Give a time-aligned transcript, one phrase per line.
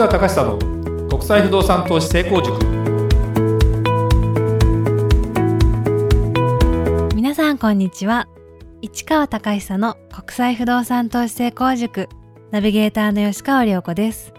[0.00, 2.58] 川隆久の国際不動産投資成功塾。
[7.14, 8.26] 皆さんこんにちは。
[8.80, 12.08] 市川隆久の国際不動産投資成功塾。
[12.50, 14.32] ナビゲーターの吉川良子です。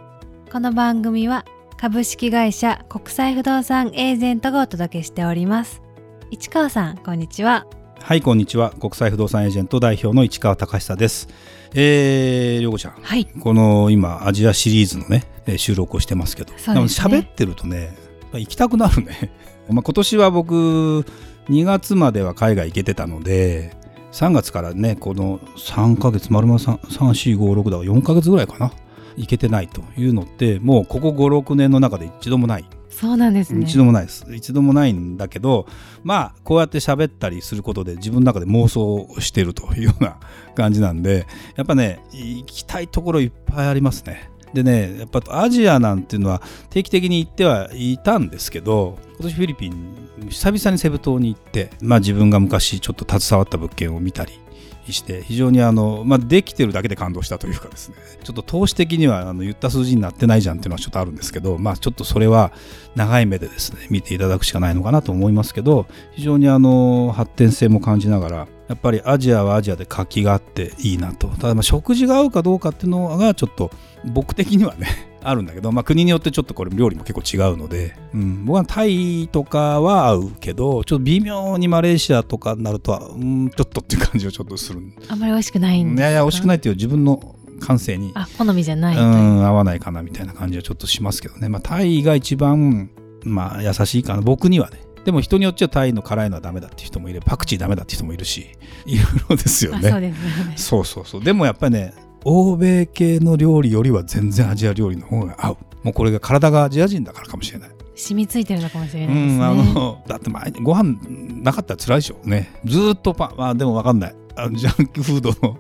[0.52, 1.46] この番組は
[1.78, 5.84] 株式会社国際不動産エージェントがお届けしております。
[6.32, 7.68] 市川さんこんにちは。
[8.00, 8.72] はいこんにちは。
[8.72, 11.28] 国際不動産エージェント代表の市川隆久です。
[11.76, 16.54] えー、ようこちゃん、はい、この今アジアシリーズのね収録をしてますけど。
[16.58, 17.96] そうで、ね、喋ってるとね
[18.34, 19.32] 行きたくなるね。
[19.70, 21.06] まあ今年は僕
[21.50, 23.76] 2月までは海外行けてたので
[24.12, 28.72] 3月からねこの3ヶ月丸々3456だ4ヶ月ぐらいかな。
[29.18, 32.66] 行けてないというのってもうここ56年の中で一度もない。
[32.90, 33.66] そうなんですね。
[33.66, 34.26] 一度もないです。
[34.34, 35.66] 一度もないんだけど
[36.04, 40.20] まあこうやって喋ったりすることで自分の中で妄想してるというような
[40.56, 54.42] 感じなんでやっぱね行きたいところいっぱいありますねでねやっぱアジアなんていうのは定期的に行ってはいたんですけど今年フィリピン久々にセブ島に行って、まあ、自分が昔ちょっと携わった物件を見たり
[54.90, 57.96] して非常にあの、まあ、できてるだけで感動したというかですね。
[58.24, 62.52] ちょっと投資的にはあの言った数字になってないじゃんっていうのはちょっとあるんですけど、まあ、ちょっとそれは
[62.96, 71.28] 長い目でですね見ていただくしかないのかなと思いますけど非常にあの発展性も感じながらやっぱりアジアはアジアで活気があっていいなと。
[71.28, 73.70] ただまあ食事が合うかどうかっていうのがちょっと
[74.06, 74.88] 僕的にはね
[75.24, 88.12] あるんだけど、まあ、国によってちょっとこれ料理も結構違うので、うん、僕はタイとかは合うけどちょっと微妙にマレーシアとかになるとうんちょっとっていう感じをちょっとするあんまり美味しくないんですいやいや美味しくないっていう自分の感性に。
[88.16, 88.98] あ好みじゃない。
[88.98, 92.90] うん合わないかなみたいな感じはちょっとしますけどね、まあ、タイが一番、
[93.24, 94.22] まあ、優しいかな。
[94.22, 98.52] 僕にはねでも人によっちゃタイの辛いのはダメだっていう人もいればパクチーダメだっていう人もいるし
[98.86, 99.90] いろいろですよね。
[99.90, 100.54] そうですね。
[100.58, 101.24] そうそうそう。
[101.24, 101.94] でもやっぱりね
[102.24, 105.58] 欧米系の料理よりは全然アジア料理の方が合う。
[105.84, 107.72] もうこれが体がアジア人だからかもしれない。
[107.96, 110.98] 染みついてるのかもしれないですね、うん、あのだって毎日ご飯
[111.44, 112.52] なかったら辛いでしょね。
[112.66, 115.56] ずっとパンまあでも分かんないあジャンクフードの好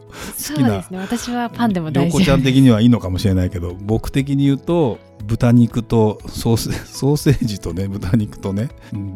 [0.56, 8.70] きなそうですね私はパンでも大丈夫ちゃん的にはいいのかもしれないけど僕的に言うと豚肉とソース ソーセージとね豚肉とね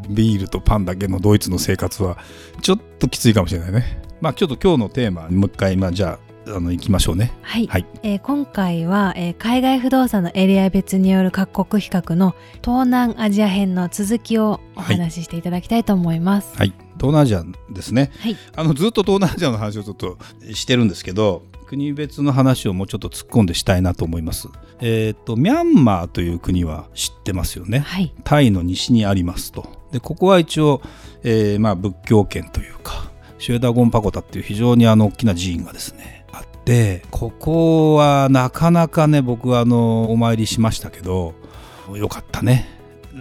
[0.09, 2.17] ビールとパンだけのドイツの生活は
[2.61, 7.33] ちょっときついかもしれないねまあちょっと今日のテーマもう一回まあじゃああの行きましょうね。
[7.41, 7.67] はい。
[7.67, 16.55] はい、えー、今回は、えー、海外不動産のエリア別による各国比較の東南アジア編の続きをお話ししていただきたいと思います。
[16.55, 16.73] はい。
[17.05, 18.11] 東南アジアですね。
[18.19, 18.38] はい。
[18.55, 20.17] あのずっと東南アジアの話をちょっと
[20.53, 24.49] してるんですけど、国別の話をもうちょっと突っ込んでしたいなと思います。
[24.81, 27.79] えっ、ー、とミャンマーという国は知ってますよね。
[27.79, 28.13] はい。
[28.23, 29.67] タイの西にありますと。
[29.91, 30.81] でここは一応、
[31.23, 33.05] えー、まあ仏教圏というか。
[33.38, 36.25] シュエダゴンパコタっていう非常にあの大きな寺院がですね
[36.65, 41.35] でここはなかなかね僕はあのお参りしましたけど
[41.94, 42.67] よかったね。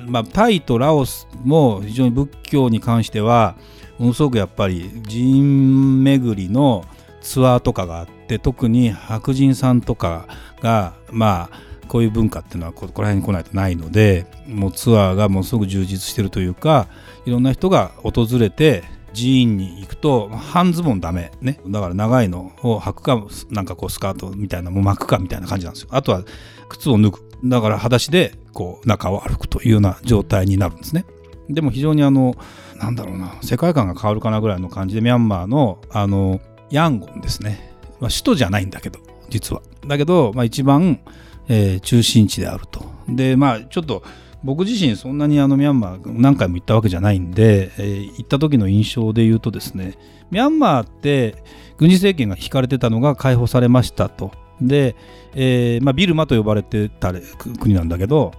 [0.06, 3.56] まあ、タイとラオスも非常に仏教に関しては
[3.98, 6.84] ものすごくやっぱり寺院巡りの
[7.20, 10.26] ツアーとかがあって特に白人さんとか
[10.60, 16.88] がまあこういう文化っていうのはここら辺に来ないとないのでもうツアーがものすごく充実してるというか
[17.24, 18.84] いろんな人が訪れて
[19.14, 21.60] 寺院に行くと半ズボンダメね。
[21.68, 25.88] だから長いのを履くかなんかこうスカートみたいなも巻くかみたいな感じなんですよ。
[25.92, 26.24] あとは
[26.68, 27.18] 靴を脱ぐ。
[27.44, 31.04] だから裸足でこう中を歩くというような状態になるんですね。
[31.48, 32.34] でも非常にあの
[32.76, 36.40] なんだろうな世界観が変わるかなぐらいの感じでミャンマーのあの
[36.70, 39.62] ヤンゴンですね、まあ、首都じゃないんだけど実は。
[39.86, 41.00] だけど、まあ、一番、
[41.48, 42.84] えー、中心地であると。
[43.08, 44.02] でまあちょっと
[44.42, 49.94] 僕自身そんなにあのミャンマー何回も行ったわけじゃないんで、えー、行った時の印象で言うとですね
[50.30, 51.42] ミャンマーって
[51.78, 54.32] 軍事政権が引かれてたのが解放されましたと。
[54.60, 54.94] で、
[55.34, 57.12] えーまあ、ビルマと呼ばれてた
[57.60, 58.32] 国なんだけど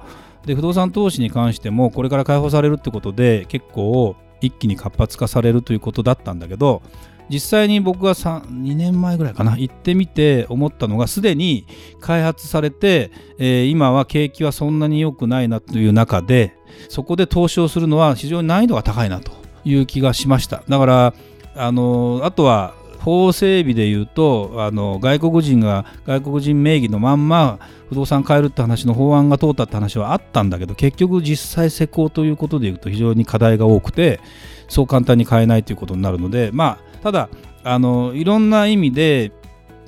[0.45, 6.81] で不動産投資に関してもこれから解放されるってことで結構一気に活発化されるということだったんだけど
[7.29, 11.65] 実際に僕が2年前ぐらいかな行ってみて思ったのがすでに
[11.99, 16.55] 開発されて、えー、今は景気はそんなに良くないなという中で
[16.89, 19.31] そこで投資をするのは非常に難易度が高いなと
[19.63, 20.63] いう気がしました。
[20.67, 21.13] だから
[21.55, 22.75] あのあとは
[23.05, 34.19] 法整備でいうとあの外国人が外国人名義のまんま不動産買えるって話の法案が通ったって話はあったんだけど結局実際施行ということでいうと非常に課題が多くて
[34.67, 37.29] そう簡単に買えないということになるのでまあただ
[37.63, 39.31] あのいろんな意味で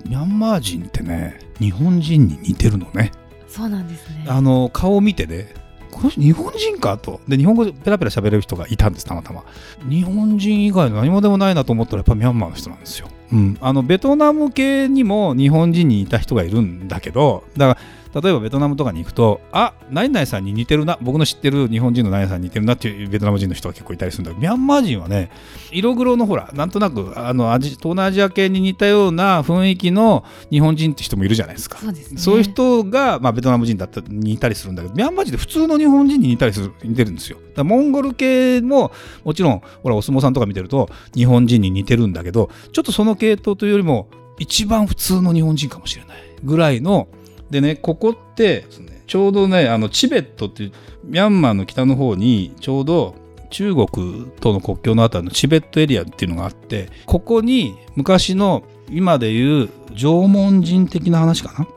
[0.06, 3.12] ミャンマー人ってね日本人に似てるのね。
[3.48, 4.26] そうなんですね。
[4.28, 5.56] あの顔を見てね
[5.98, 7.20] この人日本人かと。
[7.28, 9.44] で日本語ペラペラ喋れる人がいたんですたまたま。
[9.90, 25.30] 日本人以外の何もでもないなと思ったらやっぱミャンマーの人なんですよ、うん、あのベトナム系にも日本人にいた人がいるんだけどだから例えばベトナムとかに行くとあ何々さんに似てるな僕の知ってる日本人の何々さんに似てるなっていうベトナム人の人が結構いたりするんだけどミャンマー人はね
[25.72, 31.80] 色黒のほらなんとなくあの東南アジア系に似たような雰囲気の日本人って人もいるじゃないですか。
[31.80, 32.00] そうね。
[32.38, 37.38] いう人が、まあ、ベトナム人だったり似たりするんだけどミャンマー人って普通の日本人に似たりする似てるんですよ。
[37.64, 38.92] モンゴル系も
[39.24, 44.10] もちろんほらお相撲さんとか見てると日本人に似てるんだけどちょっとその系統というよりも
[44.40, 47.08] 一番普通の日本人かもしれないぐらいの
[47.50, 48.66] でねここって
[49.08, 50.72] ちょうどねあのチベットっていう
[51.04, 53.16] ミャンマーの北の方にちょうど
[53.50, 61.68] 中国との国境のあたりのチベットエリアっていうのがあってここに昔の今でいう縄文人的な話かな？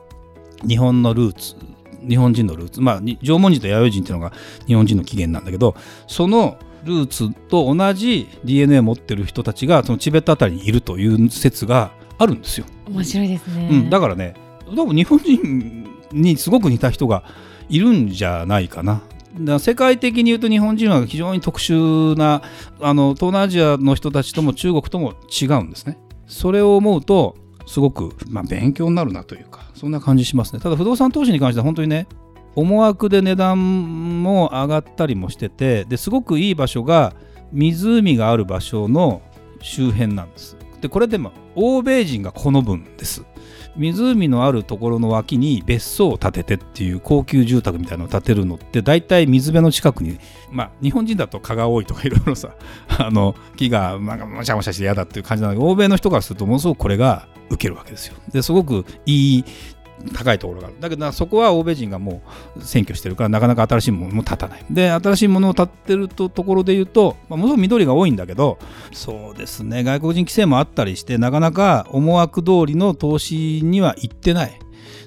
[0.66, 1.54] 日本のルーツ
[2.08, 2.80] 日本人のルーツ。
[2.80, 4.32] まあ縄文人と弥生人っていうのが
[4.66, 5.76] 日本人の起源なんだけど
[6.06, 12.66] そのルーツと同じ DNA を持ってる人たちがそのチベットあたりにいるという説があるんですよ。
[12.88, 14.34] 面白いですね、うん、だからね
[14.76, 17.24] 多分日本人にすごく似た人が
[17.68, 19.02] いるんじゃないかな。
[19.38, 22.42] だ世界的に言うと日本人は非常に特殊な
[22.80, 25.98] あの東南アジアの人たちとも中国とも違うんですね。
[26.26, 27.36] それを思うと
[27.66, 30.60] すごく、まあ、勉強になるなというかそんな感じしますね。
[30.60, 32.08] ただ不動産投資に関しては本当にね
[32.56, 37.14] 思惑で値段も上がったりもしててですごくいい場所が
[37.52, 39.22] 湖がある場所の
[39.62, 40.56] 周辺なんです。
[40.80, 43.24] でこれでも欧米人が好むんです。
[43.76, 50.18] 湖のあるところの脇に別荘を建ててっていう高級住宅みたいなのを建てるのって大体水辺の近くに
[50.50, 52.54] まあ日本人だと蚊が多いとかいろいろさ
[52.98, 58.14] あの木がまもしゃもしゃして嫌だっていう感じなので欧米の人からするとものすごくこれが受けるわけですよ。
[58.32, 59.44] ですごくいい
[60.14, 60.76] 高いところがある。
[60.80, 62.22] だけどそこは欧米人がも
[62.56, 64.64] う占拠してるからなかなか新しいものも立たない。
[64.70, 68.58] で新しいものを立ってるとところで言うと、まあ、ものすごく緑が多いんだけど
[68.92, 69.84] そうですね。
[69.84, 74.58] 外国人規制もあったりしてなかなか思惑通りの投資には行ってない。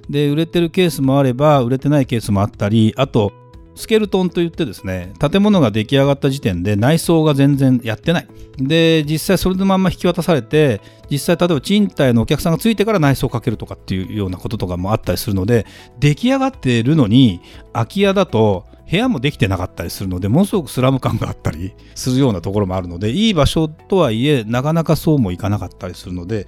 [0.09, 3.31] で売れてるケースもあれば売れてないケースもあったりあと
[3.75, 8.27] スケルトンといってですね建物が出来上がった時点で内装が全然やってない。
[8.57, 10.79] で実際それのまんま引き渡されて
[11.09, 15.65] 実際例えば賃貸のお客さんがついてから内装をかけるとかっていうようなこととかもあったりするので
[15.99, 17.41] 出来上がっているのに
[17.73, 26.47] 空き家だと部屋もできてなかったりするのでものすごくスラム感があったりするようなところもあるのでいい場所とはいえなかなかそうもいかなかったりするので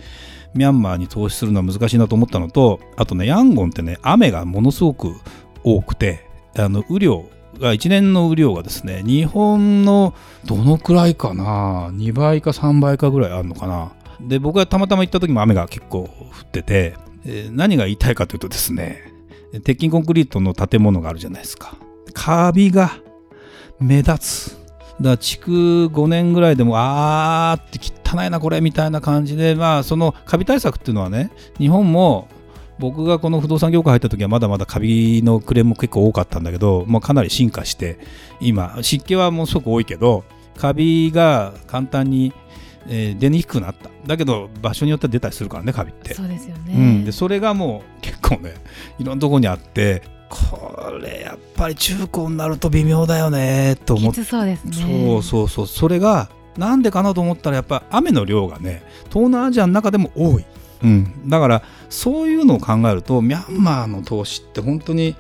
[0.54, 5.16] ミャンマーに投資するのは難しいなと思ったのとあとねヤンゴンってね雨がものすごく
[5.64, 6.25] 多くて
[6.58, 7.26] あの雨量
[7.60, 10.14] が1年の雨量がですね日本の
[10.46, 13.92] どのくらいかな？2倍か3倍かぐらいあるのかな？
[14.22, 16.08] で僕がたまたま行った時も雨が結構降
[16.44, 19.12] ってて、え、何が言いたいかというとですね
[19.64, 21.76] 鉄筋コンクリートの建物があるじゃないですか。
[22.14, 22.92] カビが
[23.80, 24.18] 目立
[24.52, 24.66] つ。
[25.02, 32.30] だから築5年ぐらいでもあーって汚いなこれみたいな感じでまあそのカビ対策っていうのはね日本も
[32.78, 38.00] 僕がこの不動産業界入った時はまだまだカビのクレームも結構多かったんだけど、まあ、かなり進化して
[38.40, 40.24] 今湿気はものすごく多いけど
[40.58, 42.34] カビが簡単に、
[42.88, 43.90] えー、出にくくなった。
[44.06, 46.14] だけど場所によっては出たりするからねカビって。
[46.14, 48.54] そうですよね、うん、でそれがもう結構ね
[49.00, 54.24] いろんなところにあってこれやっぱり中古になると微妙だよねと思って。
[54.24, 54.74] そうですね。
[54.74, 55.68] そうそうそう。
[55.68, 60.46] それがなんでかなと思ったらやっぱ雨の量がね東南アジアの中でも多い
[60.86, 65.16] うん、だからそういうのを考えるとミャンマーの投資って本当に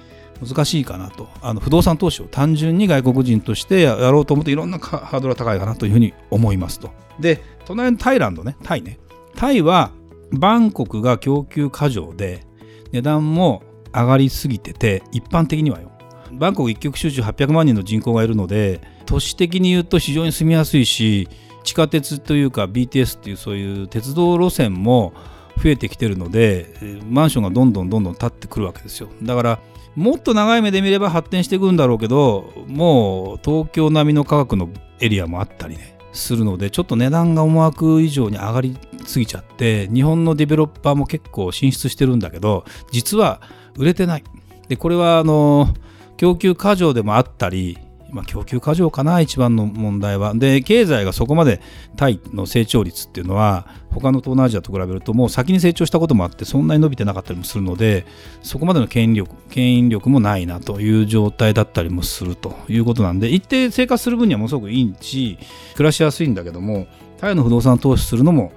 [0.45, 1.27] 難しいかなと。
[1.41, 6.91] あの不動産投資を単純に外国人としてやろうと思っていろんなハードルが高いかなというふうに思いますと。
[7.19, 8.99] で隣のタイランドねタイね。
[9.35, 9.91] タイは
[10.31, 12.45] バンコクが供給過剰で
[12.91, 15.91] 値段も上がりすぎてて一般的にはよ。
[16.33, 21.27] バンコク一極集中800万人の人口がいるので都市的に言うと非常に住みやすいし
[21.63, 25.13] 地下鉄というか BTS っていうそういう鉄道路線も
[25.57, 26.73] 増えてきてるので
[27.09, 29.09] マンションがどんどんどんどん建ってくるわけですよ。
[29.23, 29.59] だから
[29.95, 34.69] もっと長い目で見れば発展していくんだろうけどもう東京並みの価格の
[34.99, 43.41] エリアもあったりねするのでちょっと値段が思惑以上に上がりすぎちゃって日本のデベロッパーも結構進出してるんだけど実は
[43.77, 44.23] 売れてない。
[44.67, 45.73] でこれはあの
[46.17, 47.77] 供給過剰でもあったり
[48.11, 50.33] まあ、供給過剰かな、一番の問題は。
[50.33, 51.61] で、経済がそこまで
[51.95, 58.05] タイの成長率っていうのは、他の東南アジアと比べると、もう先に成長したこともあって、そんなに伸びてなかったりもするので、
[58.41, 65.37] そこまでの牽引力牽引力もないなという状態だったりもするということなんで、一定生活する分にはものすごくいいし、
[65.75, 68.51] 暮らしやすいんだけども、タイの不動産投資するのも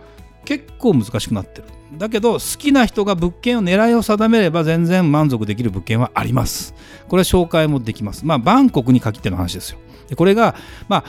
[0.45, 1.78] 結構難しくなってる。
[1.99, 6.75] だけど好きな人が物件を狙いを定めれば全然満足できる物件はあります。
[7.09, 8.25] これは紹介もできます。
[8.25, 9.79] まあバンコクに限っての話ですよ。
[10.09, 10.55] でこれが
[10.89, 11.05] ま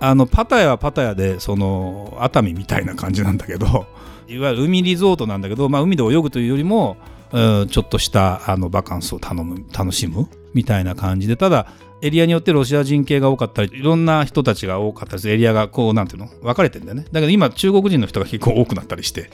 [0.00, 3.86] ああのパタヤはパタヤでその熱海みたいな感じなんだけど
[4.28, 6.98] いわゆる海リゾートなんだけど、まあ、海で泳ぐというよりも
[7.32, 11.68] うん、ちょっとしたあのバカンスを頼む楽しむみたいな感じでただ
[12.02, 15.34] エリアによってロシア人系が多かったりいろんな人たちが多かったりする。
[15.34, 16.28] エリアがこうなんていうの？
[16.42, 17.04] 分かれてんだよね。
[17.12, 19.24] だけど今中国人の人が結構多くなったりしてっ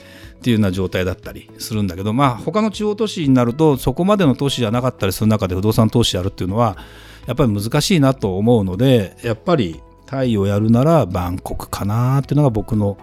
[0.41, 6.77] ていうような状態だったりするんだけどまあ他の地方都市になるとそこまでの都市じゃなかったりする中で不動産投資やるっていうのは
[7.25, 12.97] やっぱり難しいなと思うのでやっぱりタイをやるならバンコクかなっていうのが僕の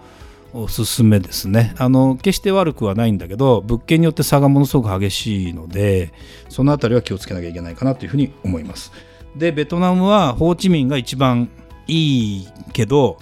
[0.52, 1.74] おすすめですね。
[1.78, 6.12] あの決して悪くはないんだけど物件によって差がものすごく激しいので
[6.48, 8.92] その辺りは気をつけなきゃいけないかなというふうに思います。
[9.36, 11.50] でベトナムはホーチミンが一番
[11.86, 13.18] いいけど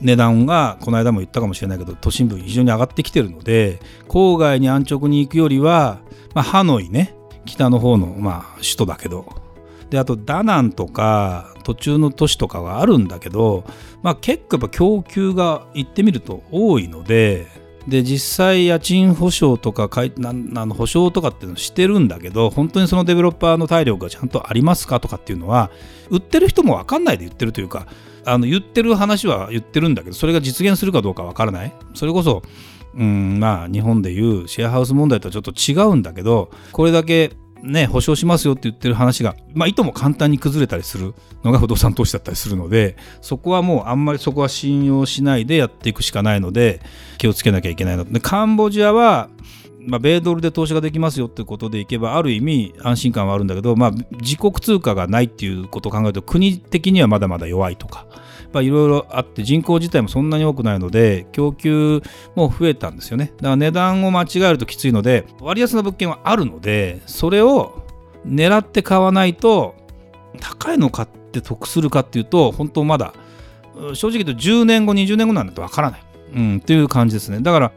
[0.00, 6.00] 値段がこの間も言ったかもしれないけど都心部非常に上がってきてるので郊外に安直に行くよりは、
[6.34, 7.14] まあ、ハノイね。
[7.46, 9.49] 北の方の、まあ、首都だけど。
[9.90, 13.64] であとダナンとか途中の都市とかはあるんだけど、
[14.02, 17.48] まあ、結構やっぱ供給が行ってみると多いので
[17.88, 20.32] で実際家賃保証とかかいなあ
[20.66, 25.70] の保証とかっていうのをしてるんだけど本当にそのデベロッパーの体力がちゃんとありますかとかっていうのは
[26.10, 27.86] 売ってる人も分かんないで言ってるというか
[28.24, 31.72] あの言ってる話は言ってるんだけどそれが実現するかどうか分からない。
[31.94, 32.42] それこそ
[32.94, 37.32] うんまあ日本でいうシェアハウス問題とはちょっと違うんだけどこれだけ
[37.62, 41.14] ね、保証しますよって言ってる話が、まあ、いとも簡単に崩れたりする
[41.44, 46.80] のが不動産投資だったりするので、そこはもうあんまりそこは信用しないでやっていくしかないので、
[47.18, 48.04] 気をつけなきゃいけないの。
[48.04, 49.28] で、カンボジアは、
[49.86, 53.90] まあ、米ドルで投資ができますよってことでいけば、ある意味安心感はあるんだけど、まあ、
[54.20, 58.06] 自国通貨がないっていうことを考えると、国的にはまだまだ弱いとか、
[58.54, 62.02] いろいろあって人口自体もそんなに多くないので供給
[62.34, 63.32] も増えたんですよね。
[63.36, 67.84] だから値段を間違えるときついので割安な物件はあるのでそれを
[68.26, 69.74] 狙って買わないと
[70.40, 73.14] 高いの買って得するかっていうと本当まだ
[73.94, 76.02] 正直言うと10年後20年後なんだとわからない、
[76.34, 77.40] うん、っていう感じですね。
[77.40, 77.72] だから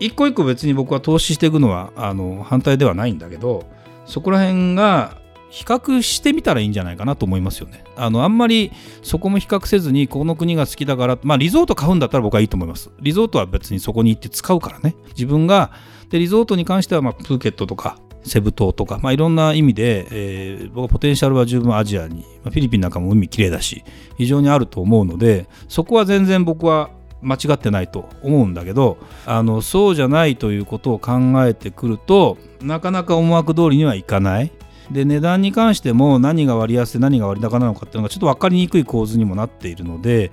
[0.00, 3.64] 一個一個別に僕は投資していくのはあの反対ではないんだけど
[4.04, 5.21] そこら辺が
[5.52, 7.84] 比較してみたらいいんじゃないかなと思いますよね。
[7.94, 12.90] あのあんまりそこも比較せずにこの国が好きだから、まあ、リゾート買うんだったら僕はいいと思います。
[13.00, 14.96] リゾートは別にそこに行って使うからね。
[15.10, 15.70] 自分が
[16.08, 23.84] でリゾートに関しては、まあ、プーケットとかセブ島とか、まあ、いろんな意味で、えー、僕はポテンシャルは十分アジアに、まあ、フィリピンなんかも海きれいだし
[24.16, 26.90] 非常にあると思うのでそこは全然僕は
[27.20, 31.12] 間違ってないと思うんだけどあのそうじゃないということを考
[31.46, 34.52] えてくるとなかなか思惑通りにはいかない
[34.92, 40.32] で値段に関しても何が割安で何が割高なのかっていうのがちょっと分かりにくい構図にもなっているので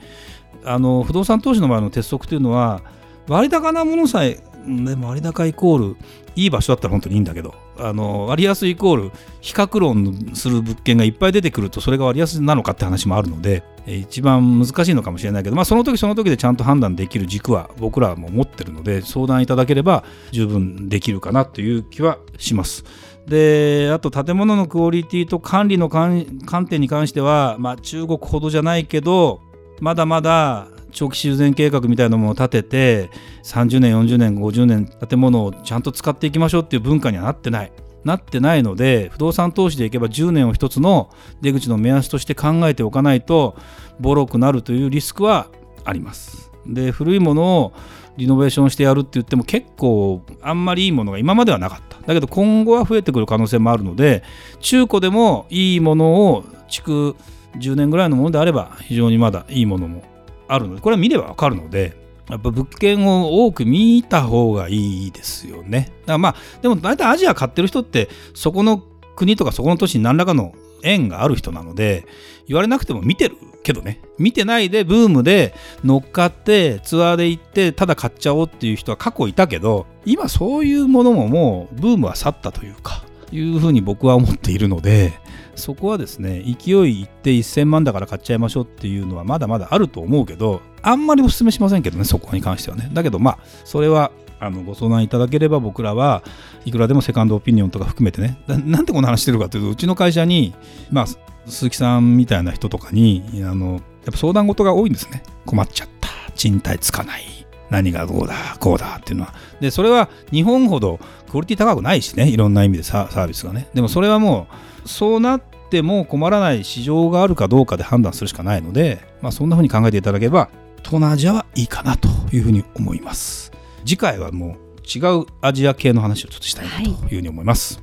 [0.64, 2.82] あの不動産投資の場合の鉄則というのは
[3.28, 5.98] 割高なものさえでも割高イコール
[6.36, 22.84] いい場所だったら本当にいいんだけどあの割安イコール比較論する物件がいっぱい出てくるとそれが割安なのかって話もあるので一番難しいのかもしれないけど、まあ、その時その時でちゃんと判断できる軸は僕らも持ってるので相談いただければ十分できるかなという気はします。
[23.26, 26.26] であと建物のクオリティと管理の観
[26.68, 29.42] 点に関しては、まあ、中国ほどじゃないけど
[29.80, 33.10] まだまだ長期修繕計画みたいなものを立てて
[33.44, 37.72] 30年40年50年建物をちゃんと使っていきましょうっていう文化にはなってない。
[38.06, 41.10] なってないので不動産投資でいけば10年を一つの
[41.42, 43.58] 出口の目安として考えておかないと
[44.00, 45.48] ボロくなるというリスクは
[45.84, 46.52] あります。
[46.66, 47.74] で古いものを
[48.18, 51.98] リノベーションしてやるって言っても結構あんまりいいものが今まではなかった。
[52.06, 54.24] だけど今後は増えてくる可能性もあるので
[54.60, 57.16] 中古でもいいものを築
[57.58, 60.04] 10年ぐらいのものであれば非常にまだいいものも
[60.50, 61.96] あるのでこれは見ればわかるので
[62.30, 65.92] やっぱ物件を多く見た方がいいですよね。
[66.02, 68.84] だからまあでも大体アジア買ってる人ってそこの
[69.16, 70.54] 国とかそこの都市に何らかの
[70.84, 72.06] 縁がある人なので
[72.48, 75.54] 言われなくても見てるけどね見てないでブームで
[75.84, 85.14] 乗っかってツアーで行ってただ買っちゃおうっていう人は過去いたけど今そういうものももうブームは去ったというかいうふうに僕は思っているので
[85.60, 92.90] そこはですね勢いって1000万だから買っちゃいましょうっていうのはまだまだあると思うけどあんまりお勧めしませんけどねそこに関してはね。
[92.94, 96.24] だけどまあそれはあのご相談いただければ僕らは
[96.66, 100.56] いくらでもセカンドオピニオンとか含めてねなんでこんな話してるかというとうちの会社に
[100.92, 101.06] まあ
[101.46, 105.24] 鈴木さんみたいな人とかにあのやっぱ相談事が多いんですね。
[105.46, 106.10] 困っちゃった。
[106.36, 107.40] 賃貸つかない。
[107.70, 109.34] 何がどうだこうだっていうのは。
[109.60, 111.00] でそれは日本ほど
[111.30, 113.68] クオリティ高くないしねいろんな意味でサービスがね。
[113.74, 123.52] でもそれはもうそうなっても困らない市場があるかどうかで判断するしかないので、まあ、そんな風に考えていただければ東南アジアはいいかなというふうに思います。
[123.86, 126.88] 次回はもう違うアジア系の話をちょっとしたいなとい。
[126.90, 127.82] うふうに思います、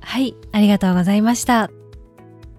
[0.00, 1.70] はい、はい、ありがとうございました。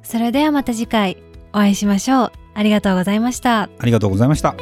[0.03, 1.17] それではまた次回
[1.53, 2.31] お会いしましょう。
[2.53, 3.63] ありがとうございました。
[3.63, 4.55] ありがとうございました